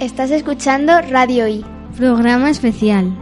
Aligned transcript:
Estás 0.00 0.30
escuchando 0.30 0.92
Radio 1.00 1.48
I. 1.48 1.64
Programa 1.96 2.50
especial. 2.50 3.12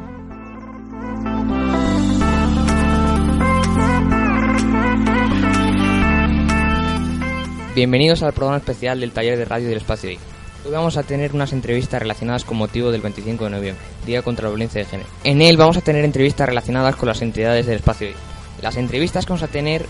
Bienvenidos 7.74 8.22
al 8.22 8.34
programa 8.34 8.58
especial 8.58 9.00
del 9.00 9.12
taller 9.12 9.38
de 9.38 9.46
radio 9.46 9.68
del 9.68 9.78
espacio 9.78 10.10
I. 10.10 10.18
Hoy 10.66 10.70
vamos 10.70 10.98
a 10.98 11.02
tener 11.02 11.34
unas 11.34 11.54
entrevistas 11.54 12.02
relacionadas 12.02 12.44
con 12.44 12.58
motivo 12.58 12.90
del 12.90 13.00
25 13.00 13.44
de 13.44 13.50
noviembre, 13.50 13.82
Día 14.04 14.20
contra 14.20 14.44
la 14.44 14.50
Violencia 14.50 14.82
de 14.82 14.86
Género. 14.86 15.08
En 15.24 15.40
él 15.40 15.56
vamos 15.56 15.78
a 15.78 15.80
tener 15.80 16.04
entrevistas 16.04 16.46
relacionadas 16.46 16.96
con 16.96 17.08
las 17.08 17.22
entidades 17.22 17.64
del 17.64 17.76
espacio 17.76 18.10
I. 18.10 18.14
Las 18.60 18.76
entrevistas 18.76 19.24
que 19.24 19.32
vamos 19.32 19.44
a 19.44 19.48
tener 19.48 19.86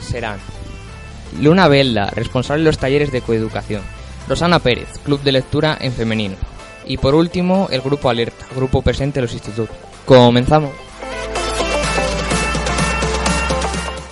serán 0.00 0.38
Luna 1.40 1.66
Belda, 1.66 2.10
responsable 2.10 2.62
de 2.62 2.66
los 2.66 2.78
talleres 2.78 3.10
de 3.10 3.22
coeducación, 3.22 3.82
Rosana 4.28 4.58
Pérez, 4.58 4.98
Club 5.04 5.22
de 5.22 5.32
Lectura 5.32 5.76
en 5.80 5.92
Femenino. 5.92 6.36
Y 6.86 6.98
por 6.98 7.14
último, 7.14 7.68
el 7.70 7.80
Grupo 7.80 8.10
Alerta, 8.10 8.46
grupo 8.54 8.82
presente 8.82 9.20
de 9.20 9.22
los 9.22 9.32
institutos. 9.32 9.74
Comenzamos. 10.04 10.70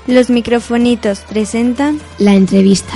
Los 0.07 0.31
microfonitos 0.31 1.21
presentan 1.21 2.01
la 2.19 2.35
entrevista. 2.35 2.95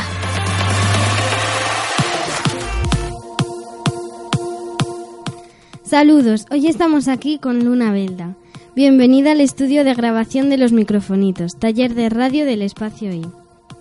Saludos, 5.83 6.47
hoy 6.50 6.69
estamos 6.69 7.08
aquí 7.08 7.39
con 7.39 7.64
Luna 7.64 7.91
Belda. 7.91 8.36
Bienvenida 8.77 9.33
al 9.33 9.41
estudio 9.41 9.83
de 9.83 9.95
grabación 9.95 10.48
de 10.48 10.56
los 10.56 10.70
microfonitos, 10.70 11.58
taller 11.58 11.95
de 11.95 12.08
radio 12.08 12.47
del 12.47 12.62
espacio 12.62 13.12
I. 13.12 13.27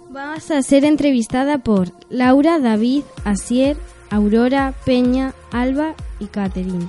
Vas 0.09 0.49
a 0.49 0.63
ser 0.63 0.85
entrevistada 0.85 1.59
por 1.59 1.91
Laura, 2.09 2.59
David, 2.59 3.03
Asier, 3.25 3.77
Aurora, 4.09 4.73
Peña, 4.83 5.35
Alba 5.51 5.93
y 6.19 6.25
Catherine. 6.25 6.87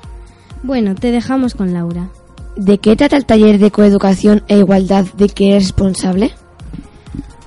Bueno, 0.63 0.95
te 0.95 1.11
dejamos 1.11 1.53
con 1.55 1.75
Laura. 1.75 2.09
¿De 2.57 2.79
qué 2.79 2.97
trata 2.97 3.19
el 3.19 3.27
taller 3.27 3.59
de 3.59 3.71
coeducación 3.71 4.43
e 4.49 4.57
igualdad 4.57 5.05
de 5.19 5.29
que 5.29 5.51
eres 5.51 5.65
responsable? 5.65 6.33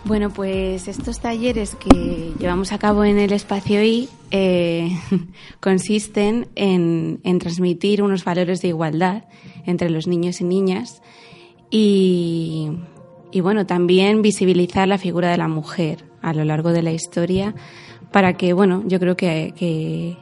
Bueno, 0.06 0.30
pues 0.30 0.88
estos 0.88 1.20
talleres 1.20 1.74
que 1.76 2.34
llevamos 2.38 2.72
a 2.72 2.78
cabo 2.78 3.04
en 3.04 3.18
el 3.18 3.34
espacio 3.34 3.82
I 3.82 4.10
eh, 4.30 4.96
consisten 5.60 6.50
en, 6.54 7.20
en, 7.24 7.40
transmitir 7.40 8.04
unos 8.04 8.24
valores 8.24 8.62
de 8.62 8.68
igualdad 8.68 9.24
entre 9.66 9.90
los 9.90 10.06
niños 10.06 10.40
y 10.40 10.44
niñas 10.44 11.02
y, 11.72 12.70
y, 13.34 13.42
bueno, 13.42 13.66
también 13.66 14.22
visibilizar 14.22 14.88
la 14.88 14.98
figura 14.98 15.32
de 15.32 15.38
la 15.38 15.48
mujer 15.48 16.06
a 16.22 16.34
lo 16.34 16.46
largo 16.46 16.72
de 16.72 16.84
la 16.84 16.92
historia 16.92 17.56
para 18.12 18.34
que, 18.38 18.54
bueno, 18.54 18.84
yo 18.86 19.00
creo 19.00 19.18
que, 19.18 19.54
que, 19.58 20.18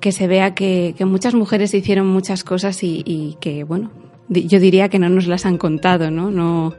que 0.00 0.12
se 0.12 0.26
vea 0.26 0.54
que, 0.54 0.94
que, 0.96 1.04
muchas 1.04 1.34
mujeres 1.34 1.74
hicieron 1.74 2.06
muchas 2.06 2.42
cosas 2.42 2.82
y, 2.82 3.02
y 3.04 3.36
que, 3.40 3.64
bueno, 3.64 3.90
yo 4.28 4.60
diría 4.60 4.88
que 4.88 4.98
no 4.98 5.08
nos 5.08 5.26
las 5.26 5.46
han 5.46 5.58
contado, 5.58 6.10
¿no? 6.10 6.30
no 6.30 6.74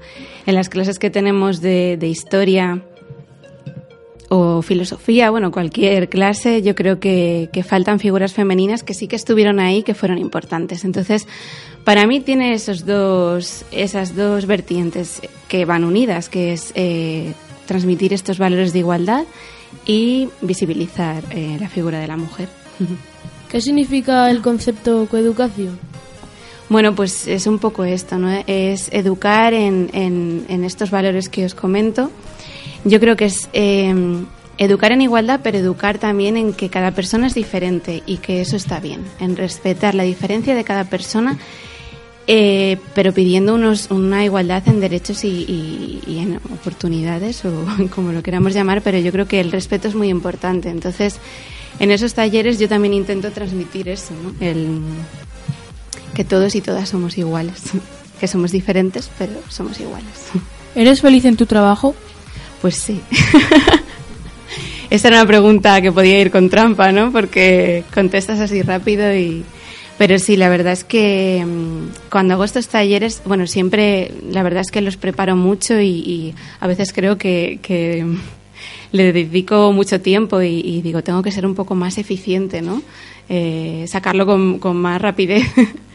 en 0.45 0.55
las 0.55 0.69
clases 0.69 0.99
que 0.99 1.09
tenemos 1.09 1.61
de, 1.61 1.97
de, 1.97 2.07
historia 2.07 2.83
o 4.35 4.63
filosofía, 4.63 5.29
bueno, 5.29 5.51
cualquier 5.51 6.09
clase, 6.09 6.63
yo 6.63 6.73
creo 6.73 6.99
que, 6.99 7.51
que, 7.53 7.61
faltan 7.61 7.99
figuras 7.99 8.33
femeninas 8.33 8.81
que 8.81 8.95
sí 8.95 9.07
que 9.07 9.15
estuvieron 9.15 9.59
ahí, 9.59 9.83
que 9.83 9.93
fueron 9.93 10.17
importantes. 10.17 10.83
Entonces, 10.85 11.27
para 11.83 12.07
mí 12.07 12.19
tiene 12.19 12.53
esos 12.53 12.83
dos, 12.83 13.63
esas 13.71 14.15
dos 14.15 14.47
vertientes 14.47 15.21
que 15.47 15.65
van 15.65 15.83
unidas, 15.83 16.29
que 16.29 16.51
es 16.51 16.71
eh, 16.73 17.33
transmitir 17.67 18.11
estos 18.11 18.39
valores 18.39 18.73
de 18.73 18.79
igualdad 18.79 19.25
y 19.85 20.29
visibilizar 20.41 21.23
eh, 21.29 21.57
la 21.59 21.69
figura 21.69 21.99
de 21.99 22.07
la 22.07 22.17
mujer. 22.17 22.49
¿Qué 23.49 23.61
significa 23.61 24.31
el 24.31 24.41
concepto 24.41 25.05
coeducación? 25.11 25.77
Bueno, 26.69 26.95
pues 26.95 27.27
es 27.27 27.45
un 27.45 27.59
poco 27.59 27.83
esto, 27.83 28.17
¿no? 28.17 28.31
Es 28.47 28.89
educar 28.91 29.53
en, 29.53 29.91
en, 29.93 30.45
en 30.49 30.63
estos 30.63 30.89
valores 30.89 31.29
que 31.29 31.45
os 31.45 31.53
comento. 31.53 32.09
Yo 32.85 32.99
creo 32.99 33.15
que 33.15 33.25
es 33.25 33.49
eh, 33.53 33.93
educar 34.57 34.91
en 34.91 35.01
igualdad, 35.01 35.39
pero 35.43 35.57
educar 35.57 35.97
también 35.97 36.37
en 36.37 36.53
que 36.53 36.69
cada 36.69 36.91
persona 36.91 37.27
es 37.27 37.33
diferente 37.33 38.03
y 38.05 38.17
que 38.17 38.41
eso 38.41 38.55
está 38.55 38.79
bien, 38.79 39.03
en 39.19 39.35
respetar 39.35 39.95
la 39.95 40.03
diferencia 40.03 40.55
de 40.55 40.63
cada 40.63 40.83
persona, 40.83 41.37
eh, 42.27 42.77
pero 42.93 43.13
pidiendo 43.13 43.55
unos, 43.55 43.91
una 43.91 44.23
igualdad 44.23 44.63
en 44.67 44.79
derechos 44.79 45.23
y, 45.23 46.01
y, 46.05 46.19
en 46.19 46.37
oportunidades, 46.37 47.43
o 47.45 47.65
como 47.95 48.11
lo 48.11 48.23
queramos 48.23 48.53
llamar, 48.53 48.81
pero 48.81 48.97
yo 48.99 49.11
creo 49.11 49.27
que 49.27 49.39
el 49.39 49.51
respeto 49.51 49.87
es 49.87 49.95
muy 49.95 50.09
importante. 50.09 50.69
Entonces, 50.69 51.19
en 51.79 51.91
esos 51.91 52.13
talleres 52.13 52.59
yo 52.59 52.69
también 52.69 52.93
intento 52.93 53.31
transmitir 53.31 53.89
eso, 53.89 54.13
¿no? 54.23 54.33
El, 54.45 54.79
que 56.13 56.23
todos 56.23 56.55
y 56.55 56.61
todas 56.61 56.89
somos 56.89 57.17
iguales, 57.17 57.63
que 58.19 58.27
somos 58.27 58.51
diferentes, 58.51 59.09
pero 59.17 59.33
somos 59.49 59.79
iguales. 59.79 60.29
¿Eres 60.75 61.01
feliz 61.01 61.25
en 61.25 61.35
tu 61.35 61.45
trabajo? 61.45 61.95
Pues 62.63 62.75
sí. 62.75 63.01
Esta 64.89 65.09
era 65.09 65.17
una 65.17 65.27
pregunta 65.27 65.81
que 65.81 65.91
podía 65.91 66.21
ir 66.21 66.31
con 66.31 66.49
trampa, 66.49 66.93
¿no? 66.93 67.11
Porque 67.11 67.83
contestas 67.93 68.39
así 68.39 68.61
rápido 68.61 69.13
y... 69.13 69.43
Pero 69.97 70.17
sí, 70.17 70.37
la 70.37 70.47
verdad 70.47 70.71
es 70.71 70.85
que 70.85 71.45
cuando 72.09 72.35
hago 72.35 72.45
estos 72.45 72.69
talleres, 72.69 73.21
bueno, 73.25 73.47
siempre, 73.47 74.13
la 74.31 74.43
verdad 74.43 74.61
es 74.61 74.71
que 74.71 74.79
los 74.79 74.95
preparo 74.95 75.35
mucho 75.35 75.77
y, 75.81 76.33
a 76.61 76.67
veces 76.67 76.93
creo 76.93 77.17
que, 77.17 77.59
que, 77.61 78.05
le 78.93 79.11
dedico 79.11 79.73
mucho 79.73 79.99
tiempo 79.99 80.41
y, 80.41 80.61
y, 80.61 80.81
digo, 80.81 81.03
tengo 81.03 81.21
que 81.21 81.33
ser 81.33 81.45
un 81.45 81.55
poco 81.55 81.75
más 81.75 81.97
eficiente, 81.97 82.61
¿no? 82.61 82.81
Eh, 83.27 83.83
sacarlo 83.89 84.25
con, 84.25 84.59
con, 84.59 84.77
más 84.77 85.01
rapidez. 85.01 85.43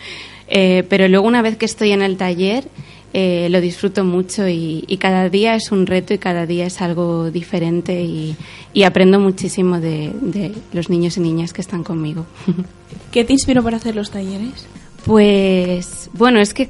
eh, 0.49 0.85
pero 0.87 1.09
luego 1.09 1.27
una 1.27 1.41
vez 1.41 1.57
que 1.57 1.65
estoy 1.65 1.93
en 1.93 2.03
el 2.03 2.19
taller, 2.19 2.69
eh, 3.15 3.49
lo 3.51 3.61
disfruto 3.61 4.05
mucho 4.05 4.47
y, 4.49 4.85
y, 4.87 4.99
cada 4.99 5.31
día 5.31 5.55
es 5.55 5.73
un 5.73 5.87
reto 5.87 6.13
y 6.13 6.19
cada 6.19 6.45
día 6.45 6.67
es 6.67 6.83
algo 6.83 7.31
diferente 7.31 8.03
y, 8.03 8.37
y 8.75 8.83
aprendo 8.83 9.19
muchísimo 9.19 9.81
de, 9.81 10.13
de, 10.21 10.53
los 10.73 10.91
niños 10.91 11.17
y 11.17 11.21
niñas 11.21 11.55
que 11.55 11.63
están 11.63 11.85
conmigo. 11.85 12.27
¿Qué 13.11 13.25
te 13.25 13.33
inspiró 13.33 13.63
para 13.63 13.79
hacer 13.79 13.97
los 13.97 14.11
talleres? 14.11 14.67
Pues 15.07 16.11
bueno, 16.13 16.39
es 16.39 16.53
que 16.53 16.67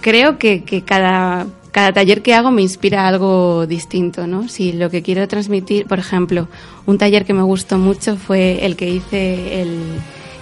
creo 0.00 0.38
que, 0.38 0.62
que 0.62 0.82
cada, 0.82 1.48
cada 1.72 1.92
taller 1.92 2.22
que 2.22 2.34
hago 2.34 2.52
me 2.52 2.62
inspira 2.62 3.08
algo 3.08 3.66
distinto, 3.66 4.28
¿no? 4.28 4.48
Si 4.48 4.72
lo 4.72 4.90
que 4.90 5.02
quiero 5.02 5.26
transmitir, 5.26 5.86
por 5.86 5.98
ejemplo, 5.98 6.46
un 6.86 6.98
taller 6.98 7.24
que 7.24 7.34
me 7.34 7.42
gustó 7.42 7.78
mucho 7.78 8.16
fue 8.16 8.64
el 8.64 8.76
que 8.76 8.90
hice 8.90 9.60
el, 9.60 9.80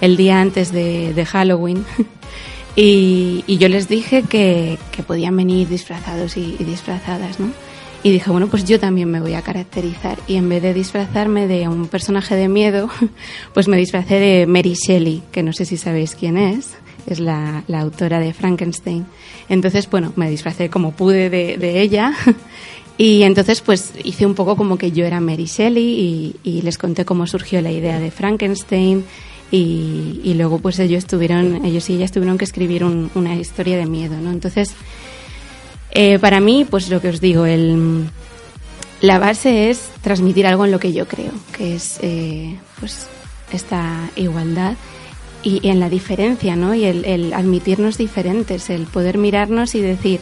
el 0.03 0.17
día 0.19 0.43
antes 0.43 0.73
de, 0.73 1.15
de 1.15 1.25
Halloween. 1.25 1.87
Y, 2.75 3.45
y, 3.47 3.59
yo 3.59 3.69
les 3.69 3.89
dije 3.89 4.23
que, 4.23 4.79
que 4.93 5.03
podían 5.03 5.37
venir 5.37 5.69
disfrazados 5.69 6.37
y, 6.37 6.57
y, 6.59 6.65
disfrazadas, 6.65 7.39
¿no? 7.39 7.51
Y 8.03 8.11
dije, 8.11 8.31
bueno, 8.31 8.49
pues 8.49 8.65
yo 8.65 8.81
también 8.81 9.11
me 9.11 9.21
voy 9.21 9.35
a 9.35 9.43
caracterizar. 9.43 10.19
Y 10.27 10.37
en 10.37 10.49
vez 10.49 10.63
de 10.63 10.75
disfrazarme 10.75 11.47
de 11.47 11.69
un 11.69 11.87
personaje 11.87 12.35
de 12.35 12.49
miedo, 12.49 12.89
pues 13.55 13.69
me 13.69 13.77
disfracé 13.77 14.15
de 14.19 14.47
Mary 14.47 14.75
Shelley, 14.75 15.23
que 15.31 15.43
no 15.43 15.53
sé 15.53 15.67
si 15.67 15.77
sabéis 15.77 16.15
quién 16.15 16.37
es. 16.37 16.75
Es 17.07 17.21
la, 17.21 17.65
la 17.67 17.81
autora 17.81 18.21
de 18.21 18.33
Frankenstein. 18.33 19.07
Entonces, 19.49 19.91
bueno, 19.91 20.13
me 20.17 20.31
disfracé 20.31 20.71
como 20.71 20.93
pude 20.93 21.31
de, 21.31 21.59
de 21.59 21.81
ella. 21.81 22.15
Y 22.99 23.23
entonces, 23.23 23.63
pues 23.63 23.95
hice 24.05 24.27
un 24.27 24.35
poco 24.35 24.55
como 24.55 24.77
que 24.77 24.93
yo 24.93 25.05
era 25.07 25.19
Mary 25.19 25.47
Shelley 25.47 25.83
y, 25.83 26.37
y 26.45 26.63
les 26.63 26.77
conté 26.77 27.07
cómo 27.07 27.27
surgió 27.27 27.61
la 27.63 27.73
idea 27.73 27.99
de 27.99 28.11
Frankenstein 28.11 29.05
y, 29.55 30.33
luego 30.35 30.59
pues 30.59 30.79
ellos 30.79 31.05
tuvieron, 31.05 31.65
ellos 31.65 31.89
y 31.91 31.95
ellas 31.95 32.11
tuvieron 32.11 32.39
que 32.39 32.45
escribir 32.45 32.85
un, 32.85 33.11
una 33.15 33.37
historia 33.37 33.77
de 33.77 33.85
miedo, 33.85 34.17
¿no? 34.17 34.31
Entonces, 34.31 34.73
eh, 35.91 36.19
para 36.19 36.41
mí, 36.41 36.67
pues 36.69 36.89
lo 36.89 37.03
que 37.03 37.11
os 37.11 37.21
digo, 37.21 37.45
el, 37.45 38.07
la 39.03 39.19
base 39.19 39.69
es 39.69 39.91
transmitir 40.01 40.47
algo 40.47 40.65
en 40.65 40.71
lo 40.71 40.81
que 40.81 40.95
yo 40.95 41.07
creo, 41.07 41.33
que 41.55 41.75
es 41.75 41.99
eh, 42.01 42.57
pues 42.81 43.07
esta 43.53 44.09
igualdad 44.17 44.75
y, 45.43 45.69
en 45.69 45.81
la 45.81 45.91
diferencia, 45.91 46.57
¿no? 46.57 46.75
Y 46.75 46.85
el, 46.85 47.35
admitirnos 47.35 47.99
diferentes, 47.99 48.71
el 48.71 48.87
poder 48.87 49.19
mirarnos 49.19 49.75
y 49.75 49.83
decir, 49.83 50.21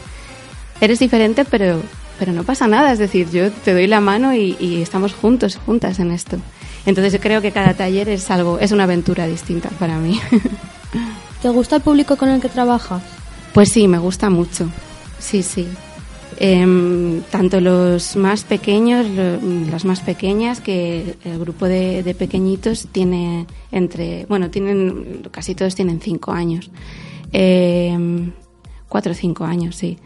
eres 0.80 0.98
diferente, 0.98 1.44
pero 1.44 1.80
pero 2.18 2.34
no 2.34 2.44
pasa 2.44 2.66
nada, 2.66 2.92
es 2.92 2.98
decir, 2.98 3.30
yo 3.30 3.50
te 3.50 3.72
doy 3.72 3.86
la 3.86 4.02
mano 4.02 4.34
y 4.34 4.82
estamos 4.82 5.14
juntos, 5.14 5.56
juntas 5.64 6.00
en 6.00 6.10
esto. 6.10 6.38
Entonces 6.86 7.12
yo 7.12 7.20
creo 7.20 7.40
que 7.42 7.52
cada 7.52 7.74
taller 7.74 8.08
es 8.08 8.30
algo, 8.30 8.58
es 8.58 8.72
una 8.72 8.84
aventura 8.84 9.26
distinta 9.26 9.68
para 9.78 9.98
mí. 9.98 10.18
¿Te 11.42 11.48
gusta 11.48 11.76
el 11.76 11.82
público 11.82 12.16
con 12.16 12.28
el 12.28 12.40
que 12.40 12.48
trabajas? 12.48 13.02
Pues 13.52 13.70
sí, 13.70 13.86
me 13.88 13.98
gusta 13.98 14.30
mucho. 14.30 14.68
Sí, 15.18 15.42
sí. 15.42 15.66
Em, 16.38 17.20
tanto 17.30 17.60
los 17.60 18.16
más 18.16 18.44
pequeños, 18.44 19.06
lo- 19.10 19.40
las 19.70 19.84
más 19.84 20.00
pequeñas, 20.00 20.60
que 20.60 21.16
el 21.24 21.38
grupo 21.38 21.66
de, 21.66 22.02
de 22.02 22.14
pequeñitos 22.14 22.88
tiene 22.92 23.46
entre, 23.72 24.24
bueno, 24.26 24.48
tienen, 24.50 25.22
casi 25.30 25.54
todos 25.54 25.74
tienen 25.74 26.00
cinco 26.00 26.32
años. 26.32 26.70
Em, 27.32 28.32
cuatro 28.88 29.12
o 29.12 29.14
cinco 29.14 29.44
años, 29.44 29.76
sí. 29.76 29.98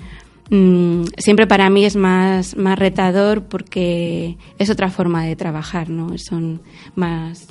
Mm, 0.50 1.04
siempre 1.16 1.46
para 1.46 1.70
mí 1.70 1.84
es 1.84 1.96
más, 1.96 2.56
más 2.56 2.78
retador 2.78 3.44
porque 3.44 4.36
es 4.58 4.70
otra 4.70 4.90
forma 4.90 5.24
de 5.24 5.36
trabajar, 5.36 5.88
¿no? 5.88 6.16
Son 6.18 6.60
más, 6.94 7.46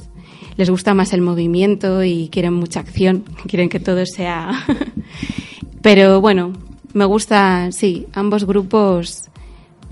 les 0.58 0.70
gusta 0.70 0.94
más 0.94 1.14
el 1.14 1.22
movimiento 1.22 2.04
y 2.04 2.30
quieren 2.30 2.54
mucha 2.54 2.80
acción, 2.80 3.24
quieren 3.48 3.70
que 3.70 3.80
todo 3.80 4.06
sea... 4.06 4.52
Pero 5.82 6.22
bueno, 6.22 6.54
me 6.94 7.04
gusta, 7.06 7.72
sí, 7.72 8.08
ambos 8.14 8.46
grupos... 8.46 9.30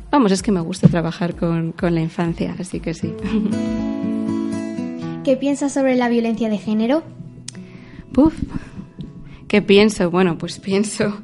Vamos, 0.09 0.31
es 0.31 0.41
que 0.41 0.51
me 0.51 0.61
gusta 0.61 0.87
trabajar 0.87 1.35
con, 1.35 1.73
con 1.73 1.95
la 1.95 2.01
infancia, 2.01 2.55
así 2.57 2.79
que 2.79 2.93
sí. 2.93 3.13
¿Qué 5.23 5.37
piensas 5.37 5.73
sobre 5.73 5.95
la 5.95 6.07
violencia 6.09 6.49
de 6.49 6.57
género? 6.57 7.03
Puf, 8.13 8.33
¿qué 9.47 9.61
pienso? 9.61 10.09
Bueno, 10.11 10.37
pues 10.37 10.59
pienso, 10.59 11.21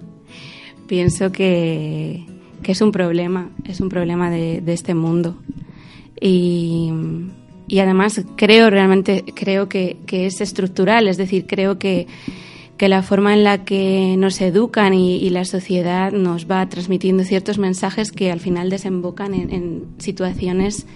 pienso 0.87 1.31
que, 1.31 2.25
que 2.63 2.71
es 2.71 2.81
un 2.81 2.91
problema, 2.91 3.49
es 3.65 3.81
un 3.81 3.89
problema 3.89 4.29
de, 4.29 4.61
de 4.61 4.73
este 4.73 4.93
mundo. 4.93 5.37
Y, 6.19 6.91
y 7.67 7.79
además 7.79 8.23
creo 8.35 8.69
realmente, 8.69 9.23
creo 9.35 9.69
que, 9.69 9.97
que 10.05 10.25
es 10.25 10.41
estructural, 10.41 11.07
es 11.07 11.17
decir, 11.17 11.45
creo 11.47 11.77
que, 11.77 12.07
que 12.77 12.89
la 12.89 13.03
forma 13.03 13.33
en 13.33 13.43
la 13.43 13.65
que 13.65 14.15
nos 14.17 14.39
educan 14.41 14.93
y, 14.93 15.17
y 15.17 15.29
la 15.29 15.45
sociedad 15.45 16.11
nos 16.11 16.49
va 16.49 16.67
transmitiendo 16.69 17.23
ciertos 17.23 17.57
mensajes 17.57 18.11
que 18.11 18.31
al 18.31 18.39
final 18.39 18.69
desembocan 18.69 19.33
en, 19.33 19.53
en 19.53 19.83
situaciones 19.97 20.87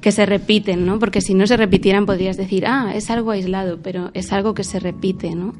que 0.00 0.12
se 0.12 0.26
repiten, 0.26 0.86
¿no? 0.86 0.98
Porque 0.98 1.20
si 1.20 1.34
no 1.34 1.46
se 1.46 1.56
repitieran 1.56 2.06
podrías 2.06 2.36
decir, 2.36 2.66
ah, 2.66 2.92
es 2.94 3.10
algo 3.10 3.32
aislado, 3.32 3.78
pero 3.82 4.10
es 4.14 4.32
algo 4.32 4.54
que 4.54 4.64
se 4.64 4.78
repite, 4.78 5.34
¿no? 5.34 5.54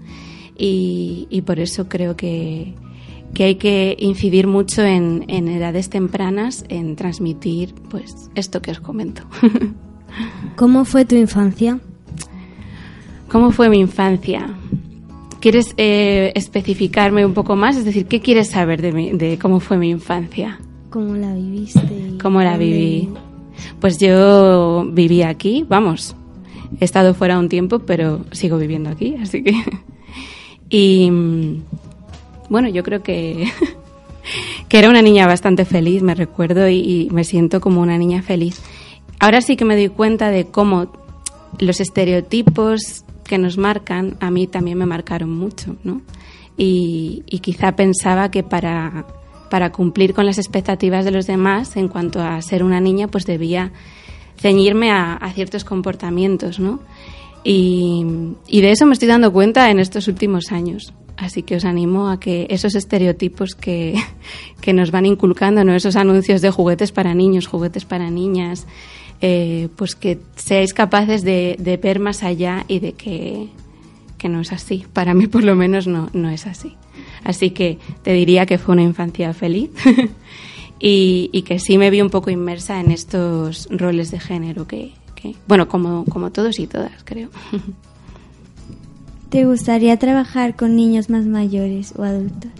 Y, 0.56 1.26
y 1.30 1.42
por 1.42 1.60
eso 1.60 1.88
creo 1.88 2.16
que, 2.16 2.74
que 3.34 3.44
hay 3.44 3.54
que 3.56 3.96
incidir 3.98 4.46
mucho 4.46 4.82
en, 4.82 5.24
en 5.28 5.48
edades 5.48 5.90
tempranas 5.90 6.64
en 6.68 6.96
transmitir, 6.96 7.74
pues, 7.90 8.30
esto 8.34 8.60
que 8.62 8.70
os 8.72 8.80
comento. 8.80 9.22
¿Cómo 10.56 10.84
fue 10.84 11.04
tu 11.04 11.14
infancia? 11.16 11.78
¿Cómo 13.30 13.50
fue 13.50 13.68
mi 13.68 13.78
infancia? 13.78 14.48
¿Quieres 15.40 15.74
eh, 15.76 16.32
especificarme 16.34 17.24
un 17.24 17.34
poco 17.34 17.54
más? 17.56 17.76
Es 17.76 17.84
decir, 17.84 18.06
¿qué 18.06 18.20
quieres 18.20 18.48
saber 18.50 18.82
de, 18.82 18.92
mi- 18.92 19.10
de 19.12 19.38
cómo 19.38 19.60
fue 19.60 19.76
mi 19.78 19.90
infancia? 19.90 20.58
¿Cómo 20.90 21.14
la 21.14 21.34
viviste? 21.34 22.16
¿Cómo 22.20 22.40
la 22.42 22.52
¿Dónde- 22.52 22.64
viví? 22.64 23.08
Pues 23.80 23.98
yo 23.98 24.88
viví 24.92 25.22
aquí, 25.22 25.64
vamos. 25.68 26.16
He 26.80 26.84
estado 26.84 27.12
fuera 27.14 27.38
un 27.38 27.48
tiempo, 27.48 27.80
pero 27.80 28.24
sigo 28.32 28.56
viviendo 28.58 28.90
aquí, 28.90 29.14
así 29.20 29.42
que. 29.42 29.52
Y 30.70 31.10
bueno, 32.48 32.68
yo 32.68 32.82
creo 32.82 33.02
que, 33.02 33.50
que 34.68 34.78
era 34.78 34.88
una 34.88 35.02
niña 35.02 35.26
bastante 35.26 35.64
feliz, 35.64 36.02
me 36.02 36.14
recuerdo, 36.14 36.68
y, 36.68 37.08
me 37.10 37.24
siento 37.24 37.60
como 37.60 37.80
una 37.80 37.98
niña 37.98 38.22
feliz. 38.22 38.60
Ahora 39.20 39.40
sí 39.40 39.56
que 39.56 39.64
me 39.64 39.76
doy 39.76 39.88
cuenta 39.88 40.30
de 40.30 40.46
cómo 40.46 40.92
los 41.58 41.80
estereotipos 41.80 43.04
que 43.24 43.38
nos 43.38 43.58
marcan, 43.58 44.16
a 44.20 44.30
mí 44.30 44.46
también 44.46 44.78
me 44.78 44.86
marcaron 44.86 45.30
mucho, 45.30 45.76
¿no? 45.84 46.02
Y, 46.56 47.22
quizá 47.42 47.72
pensaba 47.72 48.30
que 48.30 48.42
para, 48.42 49.06
para 49.50 49.70
cumplir 49.70 50.14
con 50.14 50.26
las 50.26 50.38
expectativas 50.38 51.04
de 51.04 51.10
los 51.10 51.26
demás 51.26 51.76
en 51.76 51.88
cuanto 51.88 52.20
a 52.20 52.40
ser 52.42 52.62
una 52.62 52.80
niña, 52.80 53.08
pues 53.08 53.26
debía 53.26 53.72
ceñirme 54.38 54.90
a, 54.90 55.14
a 55.14 55.32
ciertos 55.32 55.64
comportamientos, 55.64 56.58
¿no? 56.60 56.80
Y, 57.44 58.04
y 58.46 58.60
de 58.60 58.72
eso 58.72 58.86
me 58.86 58.92
estoy 58.92 59.08
dando 59.08 59.32
cuenta 59.32 59.70
en 59.70 59.78
estos 59.78 60.08
últimos 60.08 60.50
años. 60.50 60.92
Así 61.18 61.42
que 61.42 61.56
os 61.56 61.64
animo 61.64 62.10
a 62.10 62.20
que 62.20 62.46
esos 62.48 62.76
estereotipos 62.76 63.56
que, 63.56 63.94
que 64.60 64.72
nos 64.72 64.92
van 64.92 65.04
inculcando, 65.04 65.64
¿no? 65.64 65.74
esos 65.74 65.96
anuncios 65.96 66.40
de 66.42 66.50
juguetes 66.50 66.92
para 66.92 67.12
niños, 67.12 67.48
juguetes 67.48 67.84
para 67.84 68.08
niñas, 68.08 68.68
eh, 69.20 69.68
pues 69.74 69.96
que 69.96 70.20
seáis 70.36 70.72
capaces 70.72 71.24
de, 71.24 71.80
ver 71.82 71.98
más 71.98 72.22
allá 72.22 72.64
y 72.68 72.78
de 72.78 72.92
que, 72.92 73.48
que 74.16 74.28
no 74.28 74.40
es 74.40 74.52
así. 74.52 74.86
Para 74.92 75.12
mí, 75.12 75.26
por 75.26 75.42
lo 75.42 75.56
menos, 75.56 75.88
no, 75.88 76.08
no 76.12 76.30
es 76.30 76.46
así. 76.46 76.76
Así 77.24 77.50
que 77.50 77.78
te 78.02 78.12
diría 78.12 78.46
que 78.46 78.58
fue 78.58 78.74
una 78.74 78.84
infancia 78.84 79.34
feliz 79.34 79.70
y, 80.78 81.30
y 81.32 81.42
que 81.42 81.58
sí 81.58 81.78
me 81.78 81.90
vi 81.90 82.00
un 82.00 82.10
poco 82.10 82.30
inmersa 82.30 82.78
en 82.78 82.92
estos 82.92 83.66
roles 83.72 84.12
de 84.12 84.20
género 84.20 84.68
que, 84.68 84.92
que 85.16 85.34
bueno, 85.48 85.66
como, 85.66 86.04
como 86.04 86.30
todos 86.30 86.60
y 86.60 86.68
todas, 86.68 87.02
creo. 87.02 87.28
¿Te 89.30 89.44
gustaría 89.44 89.96
trabajar 89.98 90.56
con 90.56 90.74
niños 90.74 91.10
más 91.10 91.26
mayores 91.26 91.92
o 91.96 92.02
adultos? 92.02 92.50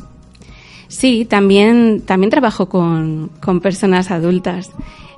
Sí, 0.89 1.25
también, 1.25 2.03
también 2.03 2.31
trabajo 2.31 2.69
con, 2.69 3.31
con 3.41 3.61
personas 3.61 4.11
adultas, 4.11 4.71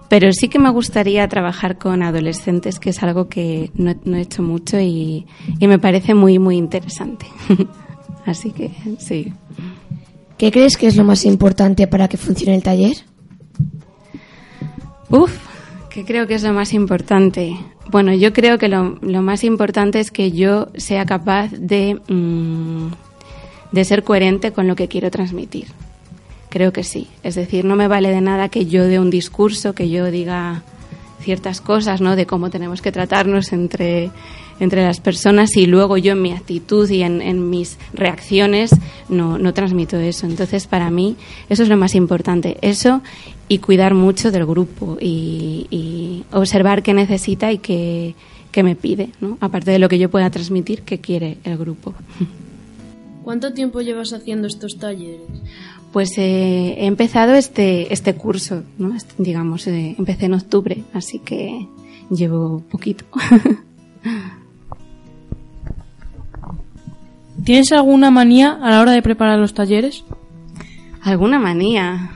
pero 0.08 0.32
sí 0.32 0.49
que 0.49 0.58
me 0.58 0.70
gustaría 0.70 1.29
trabajar 1.29 1.79
con 1.79 2.02
adolescentes, 2.02 2.81
que 2.81 2.91
es 2.91 3.02
algo 3.02 3.29
que 3.29 3.70
no, 3.75 3.94
no 4.05 4.17
he 4.17 4.23
hecho 4.23 4.43
mucho 4.43 4.79
y, 4.81 5.26
y 5.58 5.67
me 5.69 5.79
parece 5.79 6.14
muy, 6.14 6.38
muy 6.38 6.56
interesante. 6.56 7.26
Así 8.26 8.50
que 8.50 8.70
sí. 8.99 9.32
¿Qué 10.38 10.50
crees 10.50 10.76
que 10.76 10.87
es 10.87 10.96
lo 10.96 11.05
más 11.05 11.25
importante 11.25 11.87
para 11.87 12.08
que 12.08 12.17
funcione 12.17 12.55
el 12.55 12.62
taller? 12.62 12.96
Uf, 15.11 15.50
¿qué 15.90 16.04
creo 16.04 16.26
que 16.26 16.34
es 16.34 16.42
lo 16.42 16.52
más 16.52 16.72
importante? 16.72 17.56
Bueno, 17.90 18.14
yo 18.14 18.32
creo 18.32 18.58
que 18.58 18.69
lo, 18.69 18.98
lo 19.02 19.22
más 19.22 19.44
importante 19.44 20.00
es 20.00 20.10
que 20.10 20.32
yo 20.32 20.69
sea 20.76 21.04
capaz 21.04 21.50
de, 21.50 22.00
mm, 22.08 22.92
de 23.72 23.84
ser 23.84 24.04
coherente 24.04 24.52
con 24.52 24.66
lo 24.66 24.76
que 24.76 24.88
quiero 24.88 25.10
transmitir. 25.10 25.66
Creo 26.48 26.72
que 26.72 26.84
sí. 26.84 27.08
Es 27.22 27.34
decir, 27.34 27.64
no 27.64 27.76
me 27.76 27.88
vale 27.88 28.10
de 28.10 28.20
nada 28.20 28.48
que 28.48 28.66
yo 28.66 28.87
dé 28.87 28.98
un 28.98 29.10
discurso, 29.10 29.75
que 29.75 29.90
yo 29.90 30.10
diga 30.10 30.62
ciertas 31.20 31.61
cosas, 31.61 32.00
¿no? 32.00 32.17
De 32.17 32.26
cómo 32.26 32.50
tenemos 32.50 32.82
que 32.82 32.93
tratarnos 32.93 33.53
entre, 33.53 34.10
entre 34.58 34.82
las 34.82 35.00
personas 35.00 35.56
y 35.56 35.67
luego 35.67 35.96
yo 35.96 36.12
en 36.12 36.22
mi 36.22 36.32
actitud 36.32 36.89
y 36.91 37.03
en, 37.03 37.50
mis 37.50 37.79
reacciones 37.93 38.70
no, 39.08 39.39
no 39.39 39.55
transmito 39.55 39.98
eso. 39.98 40.27
Entonces, 40.27 40.67
para 40.67 40.91
mí, 40.91 41.17
eso 41.48 41.62
es 41.62 41.69
lo 41.69 41.77
más 41.77 41.94
importante. 41.94 42.58
Eso 42.62 43.03
y 43.48 43.58
cuidar 43.58 43.94
mucho 43.94 44.31
del 44.31 44.46
grupo 44.46 44.96
y, 45.00 46.24
observar 46.32 46.82
qué 46.82 46.94
necesita 46.94 47.50
y 47.53 47.58
qué, 47.58 48.15
qué 48.53 48.62
me 48.62 48.77
pide, 48.77 49.10
¿no? 49.20 49.39
Aparte 49.41 49.72
de 49.72 49.79
lo 49.79 49.89
que 49.89 49.98
yo 49.98 50.08
pueda 50.08 50.31
transmitir, 50.31 50.82
qué 50.82 51.00
quiere 51.00 51.39
el 51.44 51.58
grupo. 51.58 51.94
¿Cuánto 53.24 53.53
tiempo 53.53 53.81
llevas 53.81 54.12
haciendo 54.12 54.46
estos 54.46 54.79
talleres? 54.79 55.27
Pues 55.93 56.17
eh, 56.19 56.77
he 56.79 56.87
empezado 56.87 57.35
este, 57.35 57.93
este 57.93 58.15
curso, 58.15 58.63
¿no? 58.79 58.94
Este, 58.94 59.15
digamos, 59.19 59.67
eh, 59.67 59.97
empecé 59.99 60.27
en 60.27 60.35
octubre, 60.35 60.85
así 60.93 61.19
que 61.19 61.67
llevo 62.11 62.63
poquito. 62.70 63.05
¿Tienes 67.44 67.73
alguna 67.73 68.11
manía 68.11 68.59
a 68.63 68.70
la 68.70 68.81
hora 68.81 68.93
de 68.93 69.03
preparar 69.03 69.39
los 69.39 69.55
talleres? 69.55 70.05
¿Alguna 71.03 71.39
manía? 71.39 72.13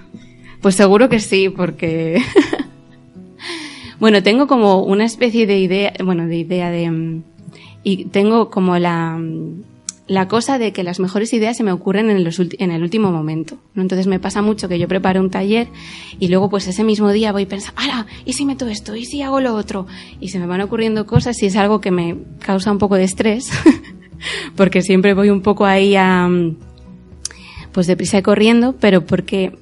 Pues 0.61 0.75
seguro 0.75 1.09
que 1.09 1.19
sí, 1.19 1.49
porque... 1.49 2.23
bueno, 3.99 4.23
tengo 4.23 4.47
como 4.47 4.83
una 4.85 5.05
especie 5.05 5.47
de 5.47 5.59
idea, 5.59 5.93
bueno, 6.05 6.27
de 6.27 6.37
idea 6.37 6.71
de... 6.71 6.91
mm, 6.91 7.23
Y 7.83 8.05
tengo 8.07 8.51
como 8.51 8.79
la, 8.79 9.17
mm, 9.17 9.63
la 10.07 10.29
cosa 10.29 10.59
de 10.59 10.73
que 10.73 10.83
las 10.83 11.01
mejores 11.01 11.33
ideas 11.33 11.57
se 11.57 11.63
me 11.63 11.73
ocurren 11.73 12.11
en, 12.11 12.25
los 12.25 12.39
en 12.39 12.71
el 12.71 12.83
último 12.83 13.11
momento. 13.11 13.57
Entonces 13.75 14.07
me 14.07 14.21
pasa 14.21 14.43
mucho 14.43 14.69
que 14.69 14.79
yo 14.79 14.87
preparo 14.87 15.21
un 15.21 15.31
taller 15.31 15.69
y 16.19 16.29
luego 16.29 16.51
pues 16.51 16.67
ese 16.67 16.85
mismo 16.85 17.11
día 17.11 17.33
voy 17.33 17.47
pensando, 17.47 17.81
¡Hala! 17.81 18.07
¿Y 18.25 18.35
si 18.35 18.45
meto 18.45 18.67
esto? 18.69 18.95
¿Y 18.97 19.07
si 19.07 19.23
hago 19.23 19.41
lo 19.41 19.55
otro? 19.55 19.87
Y 20.21 20.29
se 20.29 20.39
me 20.39 20.47
van 20.47 20.61
ocurriendo 20.61 21.07
cosas 21.07 21.43
y 21.43 21.47
es 21.47 21.57
algo 21.57 21.81
que 21.81 21.91
me 21.91 22.19
causa 22.41 22.71
un 22.71 22.79
poco 22.79 22.97
de 22.97 23.05
estrés, 23.05 23.51
porque 24.57 24.83
siempre 24.83 25.15
voy 25.15 25.31
un 25.31 25.41
poco 25.41 25.65
ahí 25.65 25.97
a... 25.97 26.29
pues 27.73 27.87
deprisa 27.87 28.19
y 28.19 28.23
corriendo, 28.23 28.75
pero 28.79 29.07
porque 29.07 29.57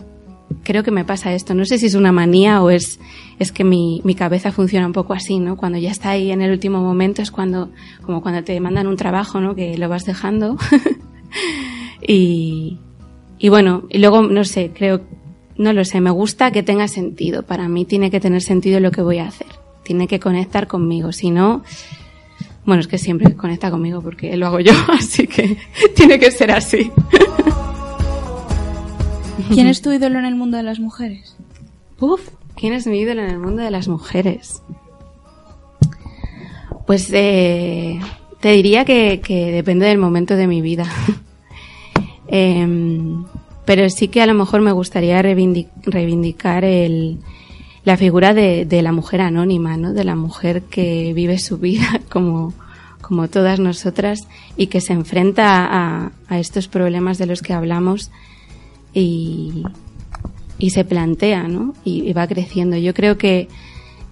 creo 0.62 0.82
que 0.82 0.90
me 0.90 1.04
pasa 1.04 1.32
esto. 1.32 1.54
No 1.54 1.64
sé 1.64 1.78
si 1.78 1.86
es 1.86 1.94
una 1.94 2.12
manía 2.12 2.62
o 2.62 2.70
es, 2.70 3.00
es 3.38 3.52
que 3.52 3.64
mi, 3.64 4.00
mi 4.04 4.14
cabeza 4.14 4.52
funciona 4.52 4.86
un 4.86 4.92
poco 4.92 5.12
así, 5.14 5.38
¿no? 5.38 5.56
Cuando 5.56 5.78
ya 5.78 5.90
está 5.90 6.10
ahí 6.10 6.30
en 6.30 6.42
el 6.42 6.50
último 6.50 6.80
momento 6.80 7.22
es 7.22 7.30
cuando, 7.30 7.70
como 8.02 8.22
cuando 8.22 8.44
te 8.44 8.58
mandan 8.60 8.86
un 8.86 8.96
trabajo, 8.96 9.40
¿no? 9.40 9.54
Que 9.54 9.76
lo 9.78 9.88
vas 9.88 10.04
dejando. 10.04 10.56
y, 12.06 12.78
y 13.38 13.48
bueno, 13.48 13.84
y 13.88 13.98
luego, 13.98 14.22
no 14.22 14.44
sé, 14.44 14.70
creo 14.74 15.02
no 15.56 15.72
lo 15.72 15.84
sé, 15.84 16.00
me 16.00 16.10
gusta 16.10 16.50
que 16.50 16.62
tenga 16.62 16.88
sentido. 16.88 17.42
Para 17.42 17.68
mí 17.68 17.84
tiene 17.84 18.10
que 18.10 18.20
tener 18.20 18.42
sentido 18.42 18.80
lo 18.80 18.90
que 18.90 19.02
voy 19.02 19.18
a 19.18 19.28
hacer. 19.28 19.48
Tiene 19.84 20.08
que 20.08 20.20
conectar 20.20 20.66
conmigo. 20.66 21.12
Si 21.12 21.30
no, 21.30 21.62
bueno, 22.64 22.80
es 22.80 22.88
que 22.88 22.98
siempre 22.98 23.34
conecta 23.34 23.70
conmigo 23.70 24.00
porque 24.00 24.36
lo 24.36 24.46
hago 24.46 24.60
yo, 24.60 24.72
así 24.88 25.26
que 25.26 25.56
tiene 25.94 26.18
que 26.18 26.30
ser 26.30 26.50
así. 26.50 26.90
¿Quién 29.52 29.66
es 29.66 29.82
tu 29.82 29.90
ídolo 29.92 30.18
en 30.18 30.24
el 30.24 30.34
mundo 30.34 30.56
de 30.56 30.62
las 30.62 30.78
mujeres? 30.78 31.36
Uf, 32.00 32.28
¿quién 32.56 32.72
es 32.72 32.86
mi 32.86 33.00
ídolo 33.00 33.22
en 33.22 33.30
el 33.30 33.38
mundo 33.38 33.62
de 33.62 33.70
las 33.70 33.88
mujeres? 33.88 34.62
Pues 36.86 37.10
eh, 37.12 38.00
te 38.40 38.52
diría 38.52 38.84
que, 38.84 39.20
depende 39.54 39.86
del 39.86 39.98
momento 39.98 40.36
de 40.36 40.46
mi 40.46 40.60
vida. 40.60 40.86
eh, 42.28 42.66
pero 43.64 43.88
sí 43.88 44.08
que 44.08 44.20
a 44.20 44.26
lo 44.26 44.34
mejor 44.34 44.60
me 44.60 44.72
gustaría 44.72 45.22
reivindicar 45.22 46.64
la 47.84 47.96
figura 47.96 48.34
de, 48.34 48.82
la 48.82 48.92
mujer 48.92 49.20
anónima, 49.20 49.76
¿no? 49.76 49.92
De 49.92 50.04
la 50.04 50.16
mujer 50.16 50.62
que 50.62 51.12
vive 51.14 51.38
su 51.38 51.58
vida 51.58 52.00
como, 52.10 52.52
como 53.00 53.28
todas 53.28 53.60
nosotras 53.60 54.26
y 54.56 54.66
que 54.66 54.80
se 54.80 54.92
enfrenta 54.92 56.10
a 56.28 56.38
estos 56.38 56.68
problemas 56.68 57.18
de 57.18 57.26
los 57.26 57.42
que 57.42 57.52
hablamos 57.52 58.10
y, 58.94 59.64
y 60.58 60.70
se 60.70 60.84
plantea, 60.84 61.48
¿no? 61.48 61.74
Y, 61.84 62.08
y, 62.08 62.12
va 62.12 62.26
creciendo. 62.26 62.76
Yo 62.76 62.94
creo 62.94 63.18
que, 63.18 63.48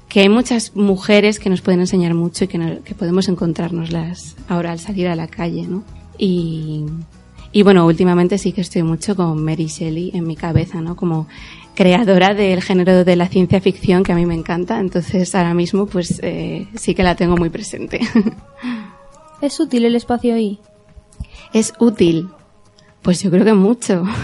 que 0.08 0.20
hay 0.20 0.28
muchas 0.28 0.74
mujeres 0.76 1.38
que 1.38 1.50
nos 1.50 1.60
pueden 1.60 1.80
enseñar 1.80 2.14
mucho 2.14 2.44
y 2.44 2.48
que, 2.48 2.58
no, 2.58 2.82
que 2.82 2.94
podemos 2.94 3.28
encontrárnoslas 3.28 4.36
ahora 4.48 4.72
al 4.72 4.78
salir 4.78 5.08
a 5.08 5.16
la 5.16 5.28
calle, 5.28 5.66
¿no? 5.66 5.84
Y, 6.18 6.84
y 7.52 7.62
bueno, 7.62 7.86
últimamente 7.86 8.38
sí 8.38 8.52
que 8.52 8.60
estoy 8.60 8.82
mucho 8.82 9.16
con 9.16 9.42
Mary 9.44 9.66
Shelley 9.66 10.12
en 10.14 10.26
mi 10.26 10.36
cabeza, 10.36 10.80
¿no? 10.80 10.94
Como 10.96 11.26
creadora 11.74 12.34
del 12.34 12.62
género 12.62 13.04
de 13.04 13.16
la 13.16 13.28
ciencia 13.28 13.60
ficción 13.60 14.02
que 14.02 14.12
a 14.12 14.14
mí 14.14 14.26
me 14.26 14.34
encanta. 14.34 14.78
Entonces 14.78 15.34
ahora 15.34 15.54
mismo 15.54 15.86
pues 15.86 16.20
eh, 16.22 16.68
sí 16.74 16.94
que 16.94 17.02
la 17.02 17.16
tengo 17.16 17.36
muy 17.36 17.50
presente. 17.50 18.00
¿Es 19.40 19.58
útil 19.58 19.84
el 19.84 19.96
espacio 19.96 20.34
ahí? 20.34 20.60
Es 21.52 21.72
útil. 21.78 22.28
Pues 23.02 23.22
yo 23.22 23.30
creo 23.30 23.44
que 23.44 23.54
mucho. 23.54 24.04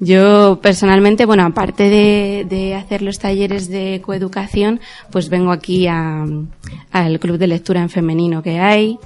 Yo 0.00 0.58
personalmente, 0.60 1.24
bueno, 1.24 1.44
aparte 1.44 1.88
de, 1.88 2.74
hacer 2.74 3.00
los 3.00 3.18
talleres 3.18 3.68
de 3.68 4.02
coeducación, 4.04 4.80
pues 5.10 5.28
vengo 5.28 5.52
aquí 5.52 5.86
al 5.86 7.20
club 7.20 7.38
de 7.38 7.46
lectura 7.46 7.80
en 7.80 7.88
femenino 7.88 8.42
que 8.42 8.58
hay. 8.58 8.98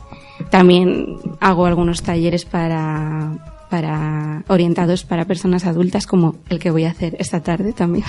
También 0.51 1.19
hago 1.41 1.67
algunos 1.67 2.03
talleres 2.03 2.45
para, 2.45 3.67
para 3.71 4.43
orientados 4.49 5.05
para 5.05 5.27
personas 5.27 5.67
adultas, 5.67 6.07
como 6.07 6.37
el 6.49 6.59
que 6.59 6.71
voy 6.71 6.85
a 6.85 6.91
hacer 6.91 7.17
esta 7.19 7.43
tarde 7.43 7.73
también. 7.73 8.07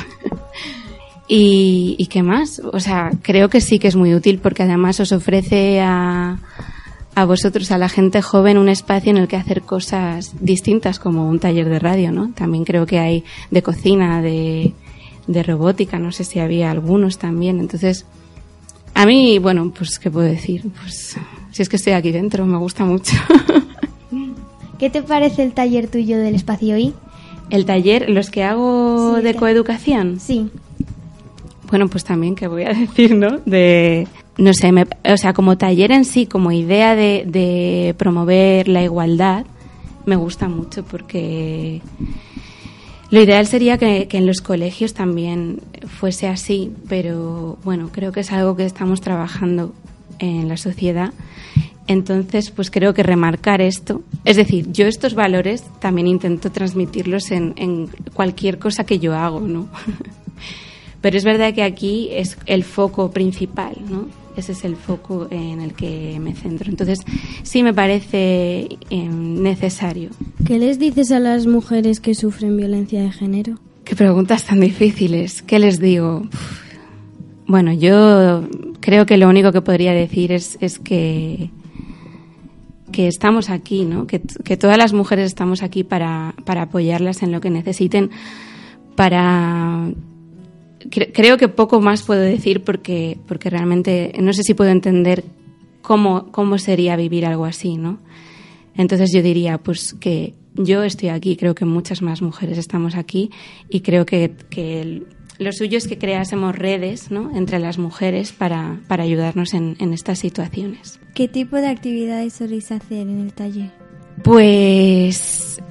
y, 1.28 1.96
¿Y 2.00 2.08
qué 2.08 2.24
más? 2.24 2.62
O 2.74 2.80
sea, 2.80 3.12
creo 3.22 3.50
que 3.50 3.62
sí 3.62 3.78
que 3.78 3.90
es 3.90 3.96
muy 3.96 4.16
útil 4.16 4.40
porque 4.40 4.64
además 4.64 5.00
os 5.00 5.12
ofrece 5.12 5.82
a, 5.82 6.40
a 7.20 7.26
vosotros, 7.26 7.72
a 7.72 7.78
la 7.78 7.90
gente 7.90 8.22
joven, 8.22 8.58
un 8.58 8.70
espacio 8.70 9.12
en 9.12 9.18
el 9.18 9.28
que 9.28 9.36
hacer 9.36 9.62
cosas 9.62 10.34
distintas, 10.40 11.00
como 11.00 11.28
un 11.28 11.40
taller 11.40 11.68
de 11.68 11.78
radio, 11.78 12.14
¿no? 12.14 12.32
También 12.34 12.64
creo 12.64 12.86
que 12.86 12.98
hay 12.98 13.26
de 13.52 13.62
cocina, 13.62 14.22
de, 14.22 14.74
de 15.28 15.44
robótica, 15.44 16.00
no 16.00 16.14
sé 16.14 16.24
si 16.24 16.40
había 16.40 16.72
algunos 16.72 17.18
también. 17.18 17.60
Entonces, 17.60 18.06
a 18.94 19.06
mí, 19.06 19.38
bueno, 19.38 19.74
pues, 19.78 20.00
¿qué 20.00 20.10
puedo 20.10 20.28
decir? 20.28 20.64
Pues, 20.82 21.18
si 21.52 21.62
es 21.62 21.68
que 21.68 21.76
estoy 21.76 21.92
aquí 21.92 22.12
dentro, 22.12 22.46
me 22.46 22.58
gusta 22.58 22.86
mucho. 22.86 23.18
¿Qué 24.80 24.90
te 24.90 25.02
parece 25.02 25.44
el 25.44 25.52
taller 25.52 25.90
tuyo 25.90 26.18
del 26.20 26.36
espacio 26.36 26.78
I? 26.78 26.94
El 27.50 27.66
taller, 27.66 28.10
los 28.10 28.30
que 28.30 28.46
hago 28.46 29.18
sí, 29.18 29.24
de 29.24 29.36
coeducación. 29.36 30.22
Sí. 30.22 30.50
Bueno, 31.70 31.90
pues 31.90 32.06
también, 32.06 32.36
¿qué 32.36 32.48
voy 32.48 32.64
a 32.64 32.74
decir, 32.74 33.14
no? 33.14 33.40
De, 33.46 34.08
no 34.40 34.54
sé, 34.54 34.72
me, 34.72 34.88
o 35.04 35.18
sea, 35.18 35.34
como 35.34 35.58
taller 35.58 35.92
en 35.92 36.06
sí, 36.06 36.26
como 36.26 36.52
idea 36.52 36.96
de, 36.96 37.26
de 37.28 37.94
promover 37.98 38.70
la 38.70 38.82
igualdad, 38.82 39.46
me 40.06 40.16
gusta 40.16 40.48
mucho 40.48 40.84
porque 40.84 41.82
lo 43.12 43.22
ideal 43.22 43.46
sería 43.48 43.78
que, 43.78 44.08
que, 44.08 44.18
en 44.18 44.26
los 44.26 44.40
colegios 44.40 44.94
también 44.94 45.62
fuese 45.88 46.28
así, 46.28 46.72
pero 46.88 47.58
bueno, 47.66 47.90
creo 47.92 48.14
que 48.14 48.22
es 48.22 48.32
algo 48.32 48.56
que 48.56 48.66
estamos 48.66 49.02
trabajando 49.02 49.74
en 50.20 50.48
la 50.48 50.56
sociedad. 50.56 51.14
Entonces, 51.88 52.52
pues 52.52 52.72
creo 52.72 52.94
que 52.94 53.04
remarcar 53.04 53.62
esto, 53.62 54.04
es 54.24 54.38
decir, 54.38 54.72
yo 54.72 54.86
estos 54.86 55.16
valores 55.16 55.66
también 55.80 56.08
intento 56.08 56.50
transmitirlos 56.50 57.32
en, 57.32 57.56
en 57.58 57.90
cualquier 58.14 58.58
cosa 58.58 58.86
que 58.86 59.00
yo 59.00 59.16
hago, 59.16 59.42
¿no? 59.42 59.68
Pero 61.02 61.18
es 61.18 61.24
verdad 61.24 61.54
que 61.54 61.64
aquí 61.64 62.10
es 62.12 62.38
el 62.46 62.64
foco 62.64 63.12
principal, 63.12 63.76
¿no? 63.90 64.08
Ese 64.40 64.54
es 64.54 64.66
el 64.66 64.76
foco 64.76 65.28
en 65.30 65.62
el 65.62 65.74
que 65.74 66.18
me 66.20 66.34
centro. 66.34 66.70
Entonces, 66.70 67.00
sí 67.44 67.64
me 67.64 67.74
parece 67.74 68.78
eh, 68.90 69.10
necesario. 69.10 70.10
¿Qué 70.46 70.58
les 70.58 70.80
dices 70.80 71.12
a 71.12 71.20
las 71.20 71.46
mujeres 71.46 72.00
que 72.00 72.16
sufren 72.16 72.58
violencia 72.58 73.02
de 73.02 73.12
género? 73.12 73.60
Qué 73.84 73.96
preguntas 73.96 74.46
tan 74.46 74.60
difíciles. 74.60 75.42
¿Qué 75.42 75.60
les 75.60 75.80
digo? 75.80 76.24
Uf. 76.32 76.70
Bueno, 77.50 77.74
yo 77.74 78.48
creo 78.80 79.08
que 79.08 79.18
lo 79.18 79.28
único 79.28 79.52
que 79.52 79.62
podría 79.62 79.92
decir 79.92 80.32
es, 80.32 80.60
es 80.62 80.78
que 80.78 81.50
que 82.92 83.08
estamos 83.08 83.50
aquí, 83.50 83.86
¿no? 83.86 84.08
Que, 84.08 84.22
que, 84.22 84.58
todas 84.58 84.78
las 84.78 84.94
mujeres 84.94 85.26
estamos 85.26 85.64
aquí 85.64 85.84
para, 85.84 86.36
para 86.46 86.64
apoyarlas 86.64 87.24
en 87.24 87.32
lo 87.32 87.42
que 87.42 87.50
necesiten, 87.50 88.10
para 88.96 89.92
creo 90.90 91.38
que 91.38 91.48
poco 91.48 91.82
más 91.82 92.04
puedo 92.04 92.22
decir 92.22 92.64
porque, 92.64 93.18
porque 93.28 93.50
realmente 93.50 94.14
no 94.22 94.34
sé 94.34 94.44
si 94.44 94.54
puedo 94.54 94.72
entender 94.72 95.24
cómo, 95.82 96.32
cómo 96.32 96.58
sería 96.58 96.96
vivir 96.96 97.26
algo 97.26 97.46
así, 97.46 97.78
¿no? 97.78 98.00
Entonces 98.76 99.12
yo 99.14 99.22
diría, 99.22 99.58
pues 99.58 99.94
que 100.00 100.34
yo 100.56 100.84
estoy 100.84 101.10
aquí, 101.10 101.36
creo 101.36 101.56
que 101.56 101.66
muchas 101.66 102.02
más 102.02 102.22
mujeres 102.22 102.58
estamos 102.58 102.96
aquí 102.96 103.30
y 103.70 103.82
creo 103.82 104.06
que, 104.06 104.36
que 104.50 104.82
el, 104.82 105.08
lo 105.38 105.52
suyo 105.52 105.78
es 105.78 105.88
que 105.88 105.98
creásemos 105.98 106.56
redes 106.56 107.12
¿no? 107.12 107.36
entre 107.36 107.60
las 107.60 107.78
mujeres 107.78 108.32
para, 108.32 108.80
para 108.88 109.04
ayudarnos 109.04 109.54
en, 109.54 109.76
en, 109.80 109.94
estas 109.94 110.20
situaciones. 110.20 111.00
¿Qué 111.14 111.28
tipo 111.28 111.56
de 111.56 111.68
actividades 111.68 112.34
soléis 112.34 112.72
hacer 112.72 113.08
en 113.08 113.20
el 113.20 113.34
taller? 113.34 113.72
Pues 114.24 115.62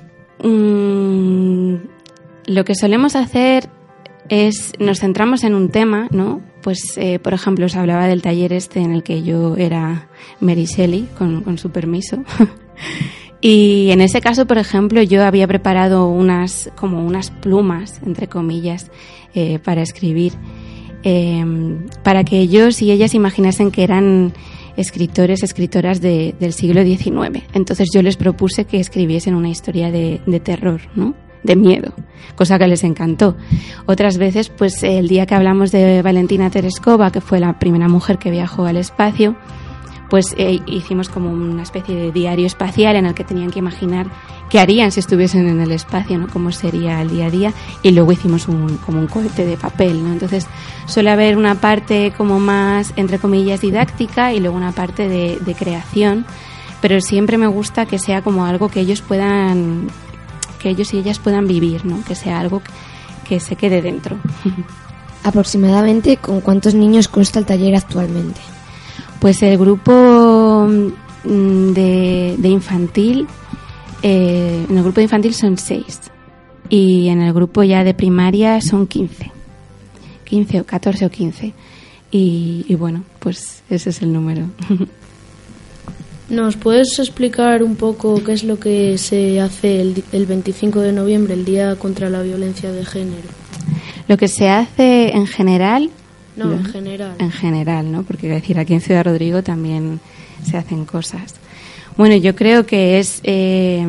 mmm, 0.42 1.74
lo 2.46 2.64
que 2.64 2.74
solemos 2.74 3.14
hacer 3.14 3.68
es 4.28 4.72
nos 4.78 5.00
centramos 5.00 5.44
en 5.44 5.54
un 5.54 5.70
tema, 5.70 6.08
¿no? 6.10 6.40
Pues, 6.62 6.78
eh, 6.96 7.18
por 7.18 7.34
ejemplo, 7.34 7.66
os 7.66 7.76
hablaba 7.76 8.06
del 8.06 8.22
taller 8.22 8.52
este 8.52 8.80
en 8.80 8.92
el 8.92 9.02
que 9.02 9.22
yo 9.22 9.56
era 9.56 10.08
Mary 10.40 10.66
Shelley, 10.66 11.08
con, 11.16 11.58
su 11.58 11.70
permiso. 11.70 12.22
y 13.40 13.90
en 13.90 14.00
ese 14.00 14.20
caso, 14.20 14.46
por 14.46 14.58
ejemplo, 14.58 15.02
yo 15.02 15.24
había 15.24 15.46
preparado 15.46 16.08
unas, 16.08 16.70
como 16.76 17.04
unas 17.04 17.30
plumas, 17.30 18.00
entre 18.04 18.28
comillas, 18.28 18.90
eh, 19.34 19.58
para 19.60 19.82
escribir, 19.82 20.32
eh, 21.04 21.44
para 22.02 22.24
que 22.24 22.40
ellos 22.40 22.82
y 22.82 22.90
ellas 22.90 23.14
imaginasen 23.14 23.70
que 23.70 23.84
eran 23.84 24.32
escritores, 24.76 25.42
escritoras 25.42 26.00
de, 26.00 26.34
del 26.38 26.52
siglo 26.52 26.82
XIX. 26.82 27.44
Entonces 27.54 27.88
yo 27.92 28.02
les 28.02 28.16
propuse 28.16 28.64
que 28.64 28.78
escribiesen 28.78 29.34
una 29.34 29.48
historia 29.48 29.90
de 29.90 30.40
terror, 30.40 30.80
¿no? 30.94 31.14
De 31.48 31.56
miedo, 31.56 31.92
cosa 32.36 32.58
que 32.58 32.68
les 32.68 32.84
encantó. 32.84 33.36
Otras 33.86 34.18
veces, 34.18 34.50
pues 34.50 34.84
el 34.84 35.08
día 35.08 35.26
que 35.26 35.34
hablamos 35.34 35.72
de 35.72 36.02
Valentina 36.02 36.50
Tereskova, 36.50 37.10
que 37.10 37.20
fue 37.20 37.40
la 37.40 37.58
primera 37.58 37.88
mujer 37.88 38.18
que 38.18 38.30
viajó 38.30 38.66
al 38.66 38.76
espacio, 38.76 39.34
pues 40.10 40.34
eh, 40.38 40.60
hicimos 40.66 41.08
como 41.08 41.30
una 41.30 41.62
especie 41.62 41.94
de 41.94 42.12
diario 42.12 42.46
espacial 42.46 42.96
en 42.96 43.06
el 43.06 43.14
que 43.14 43.24
tenían 43.24 43.50
que 43.50 43.58
imaginar 43.58 44.06
qué 44.48 44.60
harían 44.60 44.92
si 44.92 45.00
estuviesen 45.00 45.48
en 45.48 45.60
el 45.60 45.72
espacio, 45.72 46.18
¿no? 46.18 46.28
Cómo 46.28 46.52
sería 46.52 47.02
el 47.02 47.10
día 47.10 47.26
a 47.26 47.30
día 47.30 47.52
y 47.82 47.90
luego 47.90 48.12
hicimos 48.12 48.48
un, 48.48 48.78
como 48.78 48.98
un 48.98 49.06
cohete 49.06 49.44
de 49.44 49.56
papel, 49.56 50.02
¿no? 50.02 50.12
Entonces 50.12 50.46
suele 50.86 51.10
haber 51.10 51.36
una 51.36 51.56
parte 51.56 52.12
como 52.16 52.40
más, 52.40 52.92
entre 52.96 53.18
comillas, 53.18 53.60
didáctica 53.60 54.32
y 54.32 54.40
luego 54.40 54.56
una 54.56 54.72
parte 54.72 55.08
de, 55.08 55.38
de 55.44 55.54
creación, 55.54 56.24
pero 56.80 57.00
siempre 57.00 57.36
me 57.36 57.46
gusta 57.46 57.86
que 57.86 57.98
sea 57.98 58.22
como 58.22 58.46
algo 58.46 58.68
que 58.68 58.80
ellos 58.80 59.02
puedan 59.02 59.88
que 60.58 60.70
ellos 60.70 60.92
y 60.94 60.98
ellas 60.98 61.18
puedan 61.18 61.46
vivir, 61.46 61.84
¿no? 61.84 62.02
que 62.04 62.14
sea 62.14 62.40
algo 62.40 62.62
que 63.28 63.40
se 63.40 63.56
quede 63.56 63.82
dentro. 63.82 64.18
Aproximadamente, 65.24 66.16
¿con 66.16 66.40
cuántos 66.40 66.74
niños 66.74 67.08
consta 67.08 67.38
el 67.38 67.46
taller 67.46 67.74
actualmente? 67.74 68.40
Pues 69.20 69.42
el 69.42 69.58
grupo 69.58 70.66
mm, 71.24 71.72
de, 71.72 72.36
de 72.38 72.48
infantil, 72.48 73.26
eh, 74.02 74.64
en 74.68 74.76
el 74.76 74.82
grupo 74.82 74.96
de 74.96 75.04
infantil 75.04 75.34
son 75.34 75.58
seis 75.58 76.00
y 76.68 77.08
en 77.08 77.20
el 77.20 77.32
grupo 77.32 77.62
ya 77.62 77.82
de 77.82 77.94
primaria 77.94 78.60
son 78.60 78.86
15, 78.86 79.32
15 80.24 80.60
o 80.60 80.64
14 80.64 81.06
o 81.06 81.10
15. 81.10 81.54
Y, 82.10 82.64
y 82.68 82.74
bueno, 82.74 83.02
pues 83.18 83.62
ese 83.68 83.90
es 83.90 84.02
el 84.02 84.12
número. 84.12 84.46
¿Nos 86.28 86.56
puedes 86.56 86.98
explicar 86.98 87.62
un 87.62 87.76
poco 87.76 88.22
qué 88.22 88.32
es 88.32 88.44
lo 88.44 88.60
que 88.60 88.98
se 88.98 89.40
hace 89.40 89.80
el, 89.80 90.04
el 90.12 90.26
25 90.26 90.80
de 90.80 90.92
noviembre, 90.92 91.34
el 91.34 91.46
Día 91.46 91.76
contra 91.76 92.10
la 92.10 92.20
Violencia 92.22 92.70
de 92.70 92.84
Género? 92.84 93.28
Lo 94.08 94.16
que 94.18 94.28
se 94.28 94.50
hace 94.50 95.16
en 95.16 95.26
general. 95.26 95.90
No, 96.36 96.52
en 96.52 96.64
general. 96.64 97.14
En 97.18 97.30
general, 97.30 97.90
¿no? 97.90 98.02
Porque 98.02 98.28
decir, 98.28 98.58
aquí 98.58 98.74
en 98.74 98.80
Ciudad 98.80 99.04
Rodrigo 99.04 99.42
también 99.42 100.00
se 100.44 100.56
hacen 100.56 100.84
cosas. 100.84 101.34
Bueno, 101.96 102.14
yo 102.16 102.36
creo 102.36 102.66
que 102.66 102.98
es. 102.98 103.20
Eh, 103.24 103.84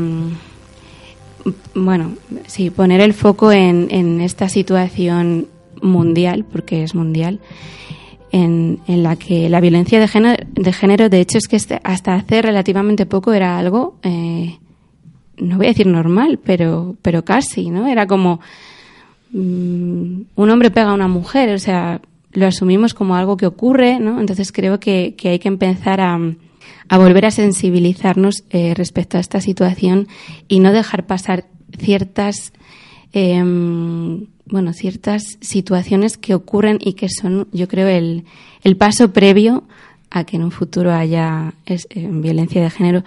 bueno, 1.76 2.14
sí, 2.48 2.70
poner 2.70 3.02
el 3.02 3.14
foco 3.14 3.52
en, 3.52 3.88
en 3.92 4.22
esta 4.22 4.50
situación 4.50 5.48
mundial, 5.82 6.46
porque 6.50 6.84
es 6.84 6.96
mundial, 6.96 7.40
en, 8.32 8.80
en, 8.88 9.04
la 9.04 9.16
que 9.16 9.50
la 9.50 9.60
violencia 9.60 10.00
de 10.00 10.08
género, 10.08 10.44
de 10.52 10.74
género, 10.74 11.10
de 11.10 11.22
hecho, 11.22 11.38
es 11.38 11.48
que 11.48 11.56
este, 11.56 11.80
hasta 11.84 12.16
hace 12.16 12.42
relativamente 12.42 13.06
poco 13.06 13.34
era 13.34 13.58
algo, 13.58 13.96
eh, 14.04 14.58
no 15.38 15.58
voy 15.58 15.68
a 15.68 15.70
decir 15.70 15.88
normal, 15.88 16.40
pero, 16.44 16.96
pero 17.02 17.24
casi, 17.24 17.70
¿no? 17.70 17.88
Era 17.88 18.08
como 18.08 18.40
Mm, 19.32 20.22
un 20.36 20.50
hombre 20.50 20.72
pega 20.72 20.90
a 20.90 20.94
una 20.94 21.08
mujer, 21.08 21.54
o 21.54 21.60
sea, 21.60 22.02
lo 22.32 22.48
asumimos 22.48 22.94
como 22.94 23.16
algo 23.16 23.38
que 23.38 23.46
ocurre, 23.46 24.00
¿no? 24.00 24.20
Entonces 24.20 24.52
creo 24.52 24.80
que, 24.80 25.16
hay 25.24 25.40
que 25.40 25.48
empezar 25.48 26.02
a, 26.02 26.20
a 26.90 26.98
volver 26.98 27.26
a 27.26 27.32
sensibilizarnos 27.32 28.44
eh, 28.50 28.74
respecto 28.76 29.18
a 29.18 29.22
esta 29.22 29.42
situación 29.42 30.08
y 30.48 30.60
no 30.60 30.72
dejar 30.74 31.06
pasar 31.06 31.46
ciertas, 31.78 32.54
eh, 33.14 33.44
bueno, 34.50 34.74
ciertas 34.74 35.38
situaciones 35.42 36.18
que 36.18 36.36
ocurren 36.36 36.80
y 36.82 36.94
que 36.94 37.08
son, 37.10 37.48
yo 37.52 37.68
creo, 37.68 37.88
el, 37.88 38.26
el 38.64 38.78
paso 38.78 39.12
previo 39.12 39.64
a 40.10 40.24
que 40.24 40.38
en 40.38 40.44
un 40.44 40.52
futuro 40.52 40.92
haya 40.94 41.54
eh, 41.66 41.80
violencia 42.12 42.62
de 42.62 42.70
género. 42.70 43.04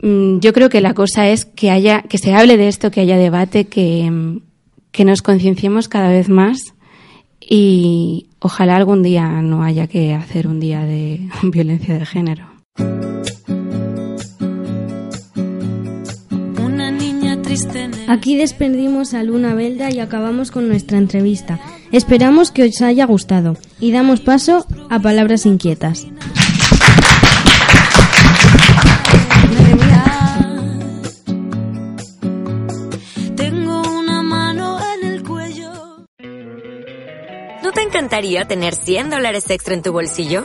Mm, 0.00 0.38
yo 0.38 0.52
creo 0.52 0.68
que 0.68 0.80
la 0.80 0.94
cosa 0.94 1.28
es 1.28 1.44
que 1.44 1.70
haya, 1.70 2.02
que 2.02 2.18
se 2.18 2.34
hable 2.34 2.56
de 2.56 2.68
esto, 2.68 2.90
que 2.90 3.00
haya 3.00 3.16
debate, 3.16 3.66
que, 3.66 4.40
que 4.90 5.04
nos 5.04 5.22
concienciemos 5.22 5.88
cada 5.88 6.08
vez 6.08 6.28
más 6.28 6.74
y 7.40 8.28
ojalá 8.38 8.76
algún 8.76 9.02
día 9.02 9.28
no 9.42 9.62
haya 9.62 9.86
que 9.86 10.14
hacer 10.14 10.46
un 10.46 10.60
día 10.60 10.82
de 10.84 11.20
violencia 11.42 11.98
de 11.98 12.06
género. 12.06 12.46
Aquí 18.12 18.36
despedimos 18.36 19.14
a 19.14 19.22
Luna 19.22 19.54
Belda 19.54 19.90
y 19.90 19.98
acabamos 19.98 20.50
con 20.50 20.68
nuestra 20.68 20.98
entrevista. 20.98 21.58
Esperamos 21.92 22.50
que 22.50 22.64
os 22.64 22.82
haya 22.82 23.06
gustado 23.06 23.56
y 23.80 23.90
damos 23.90 24.20
paso 24.20 24.66
a 24.90 24.98
palabras 24.98 25.46
inquietas. 25.46 26.06
encantaría 38.02 38.44
tener 38.46 38.74
100 38.74 39.10
dólares 39.10 39.48
extra 39.48 39.74
en 39.74 39.82
tu 39.82 39.92
bolsillo? 39.92 40.44